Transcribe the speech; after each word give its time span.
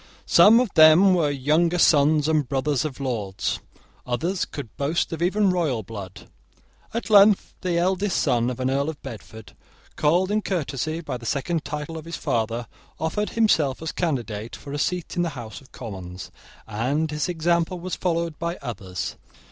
Some 0.25 0.59
of 0.59 0.73
them 0.73 1.13
were 1.13 1.29
younger 1.29 1.77
sons 1.77 2.27
and 2.27 2.49
brothers 2.49 2.85
of 2.85 2.99
lords. 2.99 3.59
Others 4.07 4.45
could 4.45 4.75
boast 4.75 5.13
of 5.13 5.21
even 5.21 5.51
royal 5.51 5.83
blood. 5.83 6.21
At 6.91 7.11
length 7.11 7.53
the 7.61 7.77
eldest 7.77 8.19
son 8.19 8.49
of 8.49 8.59
an 8.59 8.71
Earl 8.71 8.89
of 8.89 8.99
Bedford, 9.03 9.55
called 9.97 10.31
in 10.31 10.41
courtesy 10.41 11.01
by 11.01 11.17
the 11.17 11.25
second 11.27 11.63
title 11.63 11.99
of 11.99 12.05
his 12.05 12.17
father, 12.17 12.65
offered 12.99 13.29
himself 13.37 13.79
as 13.79 13.91
candidate 13.91 14.55
for 14.55 14.73
a 14.73 14.79
seat 14.79 15.15
in 15.17 15.21
the 15.21 15.29
House 15.37 15.61
of 15.61 15.71
Commons, 15.71 16.31
and 16.65 17.11
his 17.11 17.29
example 17.29 17.79
was 17.79 17.93
followed 17.95 18.39
by 18.39 18.55
others. 18.59 19.17